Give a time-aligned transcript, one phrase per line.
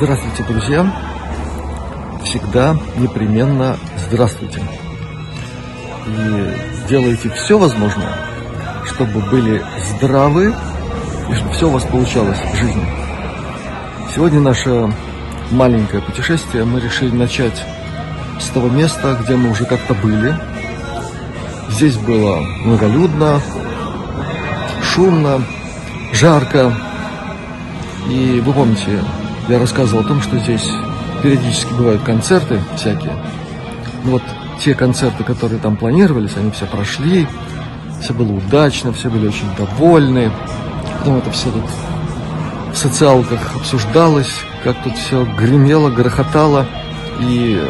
[0.00, 0.90] Здравствуйте, друзья!
[2.24, 3.76] Всегда непременно
[4.08, 4.62] здравствуйте!
[6.06, 8.14] И делайте все возможное,
[8.86, 10.54] чтобы были здравы
[11.28, 12.86] и чтобы все у вас получалось в жизни.
[14.14, 14.90] Сегодня наше
[15.50, 17.62] маленькое путешествие мы решили начать
[18.40, 20.34] с того места, где мы уже как-то были.
[21.68, 23.38] Здесь было многолюдно,
[24.82, 25.42] шумно,
[26.14, 26.72] жарко.
[28.08, 29.04] И вы помните,
[29.48, 30.66] я рассказывал о том, что здесь
[31.22, 33.12] периодически бывают концерты всякие.
[34.04, 34.22] Ну вот
[34.62, 37.26] те концерты, которые там планировались, они все прошли,
[38.02, 40.30] все было удачно, все были очень довольны.
[40.98, 41.64] Потом это все тут
[42.72, 44.32] в социалках обсуждалось,
[44.64, 46.66] как тут все гремело, грохотало.
[47.20, 47.60] И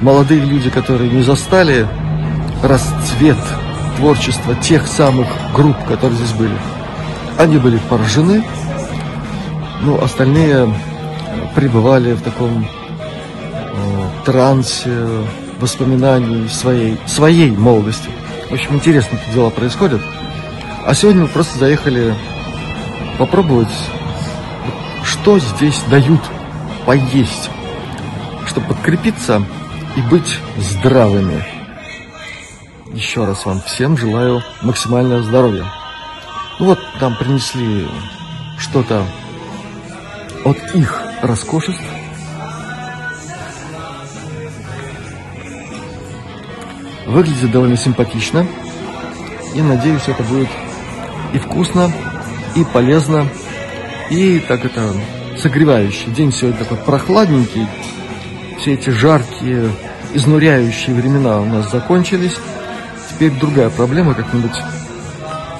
[0.00, 1.86] молодые люди, которые не застали
[2.62, 3.38] расцвет
[3.96, 6.56] творчества тех самых групп, которые здесь были,
[7.38, 8.44] они были поражены.
[9.82, 10.72] Ну, остальные
[11.54, 15.06] пребывали в таком э, трансе
[15.60, 18.08] воспоминаний своей, своей молодости.
[18.50, 20.00] В общем, интересно тут дела происходят.
[20.84, 22.14] А сегодня мы просто заехали
[23.18, 23.68] попробовать,
[25.04, 26.20] что здесь дают
[26.84, 27.50] поесть,
[28.46, 29.42] чтобы подкрепиться
[29.96, 31.44] и быть здравыми.
[32.92, 35.64] Еще раз вам всем желаю максимального здоровья.
[36.58, 37.88] Ну вот, там принесли
[38.58, 39.04] что-то
[40.44, 41.82] от их роскошеств.
[47.06, 48.46] Выглядит довольно симпатично.
[49.54, 50.48] И надеюсь, это будет
[51.34, 51.92] и вкусно,
[52.54, 53.28] и полезно,
[54.10, 54.92] и так это
[55.38, 56.10] согревающий.
[56.12, 57.66] День сегодня такой прохладненький.
[58.58, 59.70] Все эти жаркие,
[60.14, 62.38] изнуряющие времена у нас закончились.
[63.10, 64.58] Теперь другая проблема, как-нибудь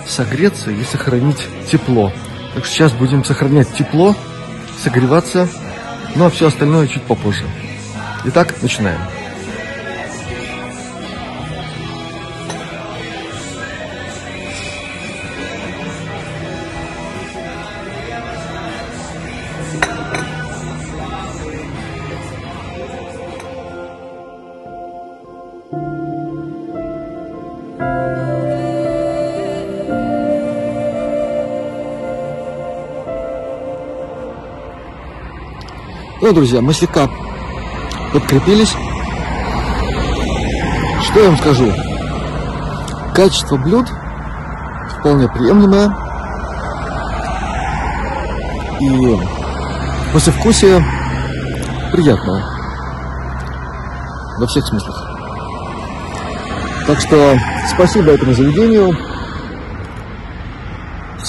[0.07, 2.13] согреться и сохранить тепло.
[2.55, 4.15] Так что сейчас будем сохранять тепло,
[4.83, 5.49] согреваться,
[6.17, 7.45] ну а все остальное чуть попозже.
[8.25, 9.01] Итак, начинаем.
[36.33, 37.11] Друзья, мы слегка
[38.15, 38.75] подкрепились.
[41.03, 41.71] Что я вам скажу?
[43.15, 43.87] Качество блюд
[44.99, 45.95] вполне приемлемое.
[48.81, 49.19] И
[50.15, 50.83] послевкусие
[51.93, 52.43] приятное.
[54.39, 55.11] Во всех смыслах.
[56.87, 57.39] Так что
[57.75, 58.97] спасибо этому заведению.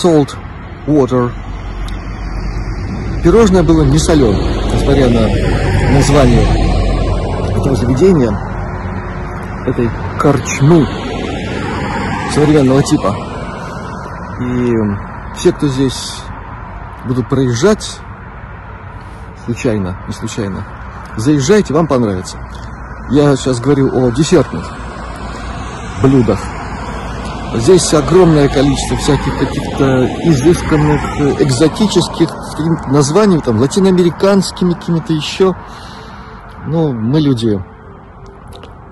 [0.02, 0.34] Salt
[0.88, 1.30] Water.
[3.22, 4.53] Пирожное было не соленое
[4.84, 6.44] несмотря на название
[7.56, 8.38] этого заведения,
[9.66, 9.90] этой
[10.20, 10.86] корчмы
[12.34, 13.16] современного типа.
[14.42, 14.76] И
[15.38, 16.16] все, кто здесь
[17.06, 17.98] будут проезжать,
[19.46, 20.66] случайно, не случайно,
[21.16, 22.38] заезжайте, вам понравится.
[23.10, 24.70] Я сейчас говорю о десертных
[26.02, 26.40] блюдах.
[27.56, 32.30] Здесь огромное количество всяких каких-то изысканных, э, экзотических
[32.88, 35.56] названий, там, латиноамериканскими какими-то еще.
[36.66, 37.64] Но мы люди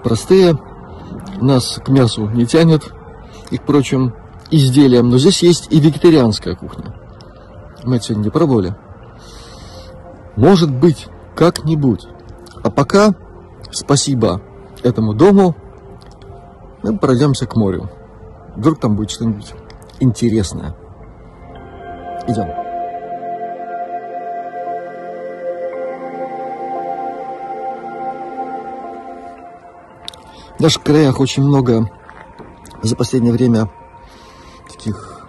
[0.04, 0.58] простые,
[1.40, 2.94] нас к мясу не тянет
[3.50, 4.14] и к прочим
[4.52, 5.10] изделиям.
[5.10, 6.96] Но здесь есть и вегетарианская кухня.
[7.84, 8.76] Мы это сегодня не пробовали.
[10.36, 12.06] Может быть, как-нибудь.
[12.64, 13.16] А пока
[13.72, 14.42] спасибо
[14.84, 15.56] этому дому.
[16.84, 17.90] Мы пройдемся к морю.
[18.56, 19.54] Вдруг там будет что-нибудь
[20.00, 20.76] интересное.
[22.28, 22.48] Идем.
[30.58, 31.90] В наших краях очень много
[32.84, 33.72] за последнее время
[34.72, 35.28] таких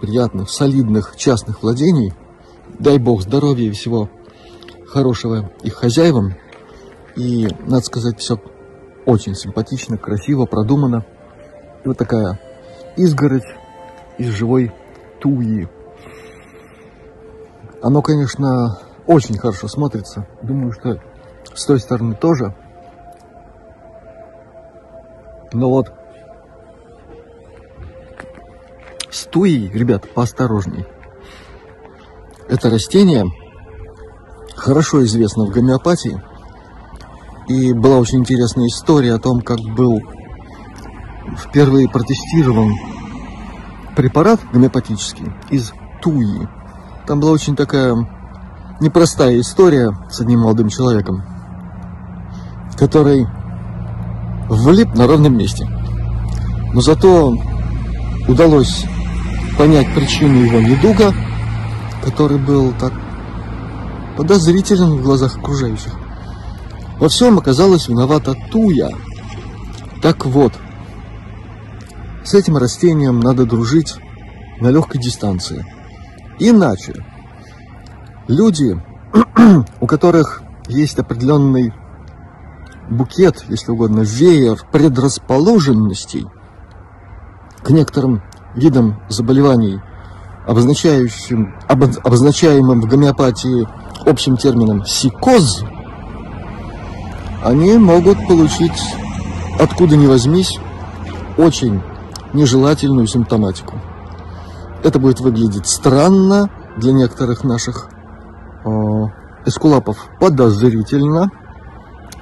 [0.00, 2.12] приятных, солидных частных владений.
[2.78, 4.10] Дай бог здоровья и всего
[4.86, 6.34] хорошего их хозяевам.
[7.16, 8.38] И, надо сказать, все
[9.06, 11.06] очень симпатично, красиво, продумано.
[11.84, 12.38] И вот такая
[12.98, 13.46] изгородь
[14.18, 14.72] из живой
[15.20, 15.68] туи.
[17.80, 20.26] Оно, конечно, очень хорошо смотрится.
[20.42, 21.00] Думаю, что
[21.54, 22.54] с той стороны тоже.
[25.52, 25.92] Но вот
[29.10, 30.84] с туей, ребят, поосторожней.
[32.48, 33.24] Это растение
[34.56, 36.20] хорошо известно в гомеопатии.
[37.48, 40.00] И была очень интересная история о том, как был
[41.38, 42.74] впервые протестирован
[43.96, 46.48] препарат гомеопатический из туи.
[47.06, 47.96] Там была очень такая
[48.80, 51.24] непростая история с одним молодым человеком,
[52.76, 53.26] который
[54.48, 55.66] влип на ровном месте.
[56.72, 57.34] Но зато
[58.28, 58.84] удалось
[59.56, 61.12] понять причину его недуга,
[62.04, 62.92] который был так
[64.16, 65.92] подозрителен в глазах окружающих.
[66.98, 68.90] Во всем оказалась виновата Туя.
[70.02, 70.52] Так вот,
[72.28, 73.94] с этим растением надо дружить
[74.60, 75.64] на легкой дистанции.
[76.38, 77.02] Иначе
[78.26, 78.78] люди,
[79.80, 81.72] у которых есть определенный
[82.90, 86.26] букет, если угодно, веер предрасположенностей
[87.62, 88.22] к некоторым
[88.54, 89.80] видам заболеваний,
[90.46, 93.66] обозначающим, обозначаемым в гомеопатии
[94.04, 95.64] общим термином «сикоз»,
[97.42, 98.82] они могут получить,
[99.58, 100.58] откуда ни возьмись,
[101.38, 101.80] очень
[102.32, 103.80] нежелательную симптоматику.
[104.82, 107.88] Это будет выглядеть странно для некоторых наших
[108.64, 108.68] э,
[109.44, 111.30] эскулапов, подозрительно,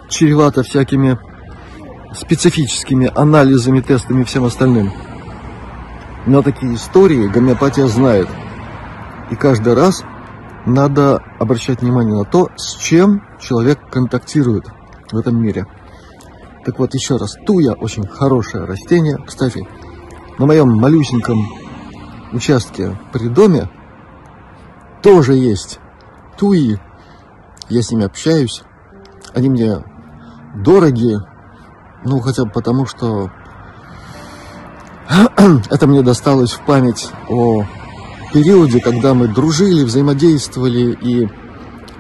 [0.09, 1.19] чревато всякими
[2.15, 4.93] специфическими анализами, тестами и всем остальным.
[6.27, 8.29] Но такие истории гомеопатия знает.
[9.31, 10.03] И каждый раз
[10.65, 14.67] надо обращать внимание на то, с чем человек контактирует
[15.13, 15.67] в этом мире.
[16.65, 19.19] Так вот, еще раз, туя очень хорошее растение.
[19.25, 19.67] Кстати,
[20.39, 21.47] на моем малюсеньком
[22.33, 23.69] участке при доме
[25.03, 25.79] тоже есть
[26.37, 26.79] туи.
[27.69, 28.63] Я с ними общаюсь.
[29.35, 29.83] Они мне
[30.55, 31.17] дороги.
[32.05, 33.31] Ну, хотя бы потому, что
[35.71, 37.65] это мне досталось в память о
[38.33, 41.29] периоде, когда мы дружили, взаимодействовали и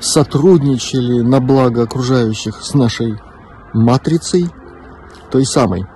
[0.01, 3.19] сотрудничали на благо окружающих с нашей
[3.73, 4.51] матрицей,
[5.31, 5.87] той самой,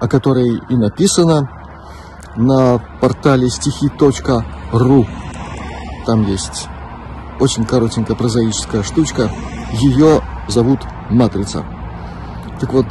[0.00, 1.48] о которой и написано
[2.36, 5.06] на портале стихи.ру.
[6.06, 6.68] Там есть
[7.38, 9.30] очень коротенькая прозаическая штучка.
[9.72, 10.80] Ее зовут
[11.10, 11.64] Матрица.
[12.60, 12.86] Так вот,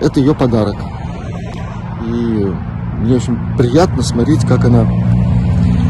[0.00, 0.76] это ее подарок.
[2.04, 2.54] И
[2.98, 4.86] мне очень приятно смотреть, как она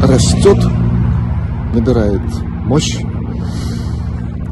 [0.03, 0.57] растет,
[1.73, 2.21] набирает
[2.65, 2.99] мощь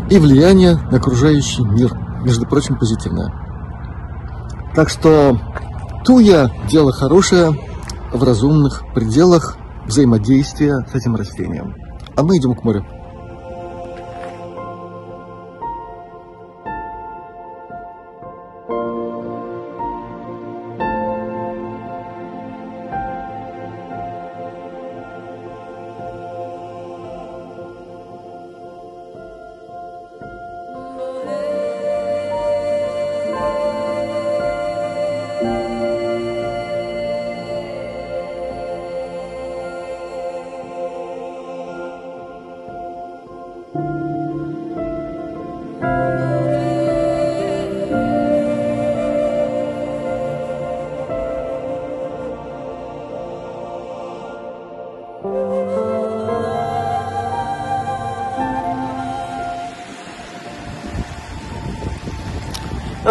[0.10, 1.94] и влияние на окружающий мир,
[2.24, 3.32] между прочим, позитивное.
[4.76, 5.38] Так что
[6.04, 7.54] туя– дело хорошее
[8.12, 11.76] в разумных пределах взаимодействия с этим растением.
[12.16, 12.86] А мы идем к морю.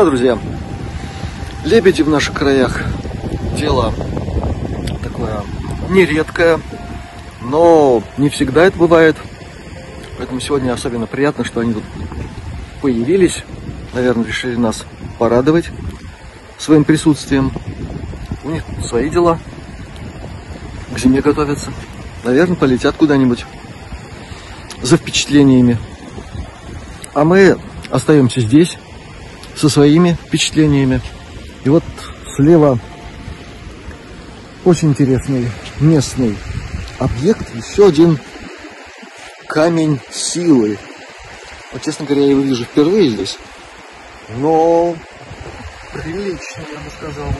[0.01, 0.39] Да, друзья,
[1.63, 2.85] лебеди в наших краях
[3.59, 3.93] дело
[5.03, 5.43] такое
[5.91, 6.59] нередкое,
[7.43, 9.19] но не всегда это бывает.
[10.17, 11.83] Поэтому сегодня особенно приятно, что они тут
[12.81, 13.45] появились.
[13.93, 14.87] Наверное, решили нас
[15.19, 15.67] порадовать
[16.57, 17.53] своим присутствием.
[18.43, 19.39] У них свои дела.
[20.95, 21.71] К зиме готовятся.
[22.25, 23.45] Наверное, полетят куда-нибудь
[24.81, 25.77] за впечатлениями.
[27.13, 27.59] А мы
[27.91, 28.79] остаемся здесь
[29.57, 31.01] со своими впечатлениями.
[31.65, 31.85] И вот
[32.37, 32.79] слева
[34.65, 35.49] очень интересный
[35.81, 36.37] местный
[36.99, 38.19] объект, еще один
[39.47, 40.79] камень силы.
[41.73, 43.39] Вот, честно говоря, я его вижу впервые здесь,
[44.37, 44.95] но
[45.93, 47.33] приличный, я бы сказал,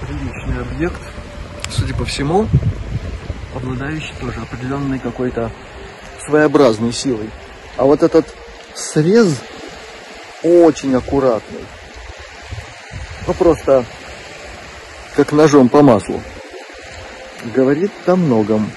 [0.00, 1.00] приличный объект,
[1.70, 2.48] судя по всему,
[3.54, 5.50] обладающий тоже определенной какой-то
[6.26, 7.30] своеобразной силой.
[7.76, 8.26] А вот этот
[8.74, 9.40] срез
[10.42, 11.64] очень аккуратный.
[13.26, 13.84] Ну, просто
[15.14, 16.22] как ножом по маслу.
[17.54, 18.70] Говорит о многом.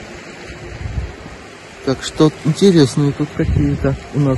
[1.86, 4.38] Так что интересные тут какие-то у нас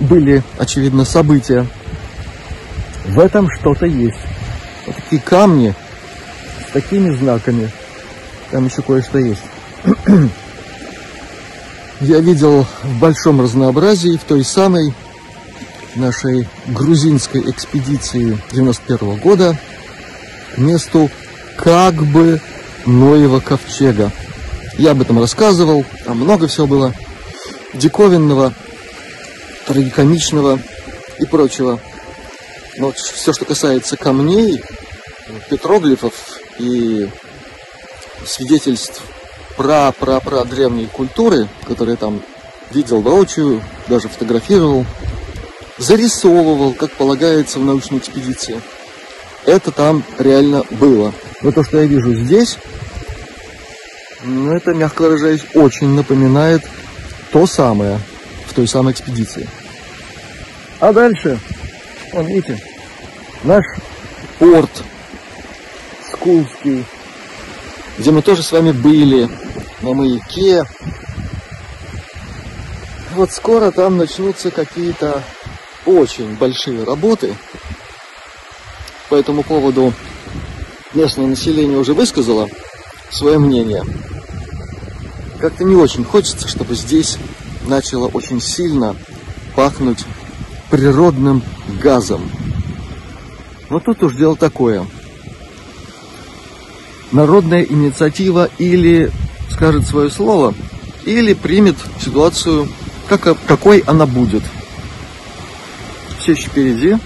[0.00, 1.66] были, очевидно, события.
[3.06, 4.18] В этом что-то есть.
[4.86, 5.74] Вот такие камни
[6.68, 7.70] с такими знаками.
[8.50, 9.42] Там еще кое-что есть.
[12.00, 14.92] Я видел в большом разнообразии, в той самой
[15.96, 19.58] нашей грузинской экспедиции 91 года
[20.54, 21.10] к месту
[21.56, 22.40] как бы
[22.86, 24.10] Ноева ковчега.
[24.78, 26.94] Я об этом рассказывал, там много всего было
[27.74, 28.52] диковинного,
[29.66, 30.58] трагикомичного
[31.18, 31.78] и прочего.
[32.78, 34.62] Но вот все, что касается камней,
[35.48, 36.14] петроглифов
[36.58, 37.08] и
[38.26, 39.02] свидетельств
[39.56, 42.22] про-про-про древней культуры, которые там
[42.70, 44.86] видел воочию, даже фотографировал,
[45.78, 48.60] зарисовывал, как полагается в научной экспедиции.
[49.44, 51.12] Это там реально было.
[51.40, 52.58] Но то, что я вижу здесь,
[54.22, 56.62] ну, это, мягко выражаясь, очень напоминает
[57.32, 57.98] то самое
[58.46, 59.48] в той самой экспедиции.
[60.78, 61.38] А дальше,
[62.12, 62.62] вон, видите,
[63.42, 63.64] наш
[64.38, 64.70] порт
[66.12, 66.84] Скулский,
[67.98, 69.28] где мы тоже с вами были,
[69.80, 70.62] на маяке.
[73.14, 75.22] Вот скоро там начнутся какие-то
[75.86, 77.36] очень большие работы.
[79.08, 79.92] По этому поводу
[80.94, 82.48] местное население уже высказало
[83.10, 83.84] свое мнение.
[85.40, 87.18] Как-то не очень хочется, чтобы здесь
[87.66, 88.96] начало очень сильно
[89.54, 90.04] пахнуть
[90.70, 91.42] природным
[91.82, 92.30] газом.
[93.68, 94.86] Вот тут уж дело такое.
[97.10, 99.10] Народная инициатива или
[99.50, 100.54] скажет свое слово,
[101.04, 102.68] или примет ситуацию,
[103.08, 104.42] как, какой она будет.
[106.22, 106.96] Все еще впереди,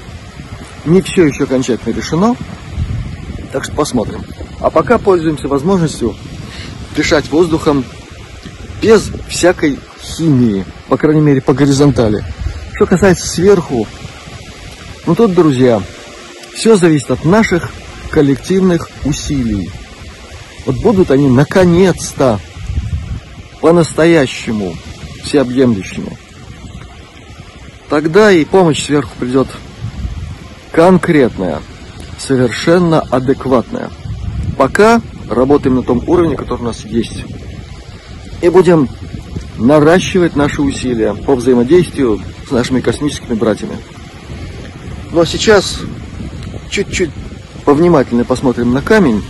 [0.84, 2.36] не все еще окончательно решено,
[3.50, 4.22] так что посмотрим.
[4.60, 6.14] А пока пользуемся возможностью
[6.94, 7.82] дышать воздухом
[8.82, 12.22] без всякой химии, по крайней мере по горизонтали.
[12.74, 13.86] Что касается сверху,
[15.06, 15.82] ну тут, друзья,
[16.54, 17.70] все зависит от наших
[18.10, 19.70] коллективных усилий.
[20.66, 22.38] Вот будут они наконец-то
[23.62, 24.76] по-настоящему
[25.24, 26.25] всеобъемлющими.
[27.88, 29.48] Тогда и помощь сверху придет
[30.72, 31.60] конкретная,
[32.18, 33.90] совершенно адекватная.
[34.58, 37.24] Пока работаем на том уровне, который у нас есть.
[38.42, 38.88] И будем
[39.56, 43.76] наращивать наши усилия по взаимодействию с нашими космическими братьями.
[45.12, 45.80] Ну а сейчас
[46.68, 47.10] чуть-чуть
[47.64, 49.22] повнимательнее посмотрим на камень.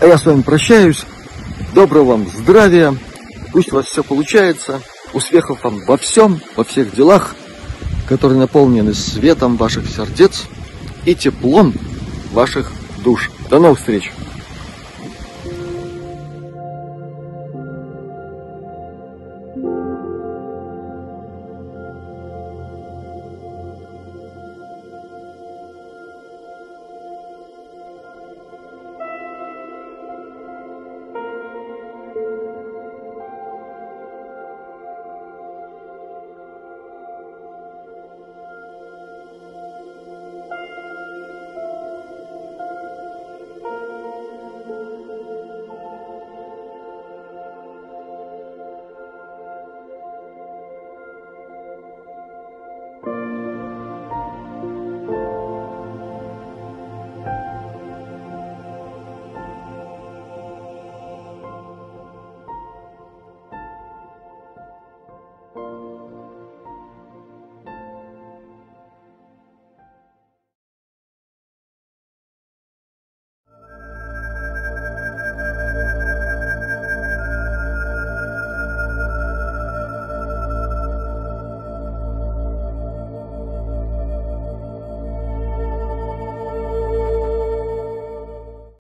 [0.00, 1.04] А я с вами прощаюсь.
[1.74, 2.96] Доброго вам здравия.
[3.52, 4.80] Пусть у вас все получается.
[5.14, 7.36] Успехов вам во всем, во всех делах,
[8.08, 10.42] которые наполнены светом ваших сердец
[11.06, 11.72] и теплом
[12.32, 12.72] ваших
[13.04, 13.30] душ.
[13.48, 14.12] До новых встреч!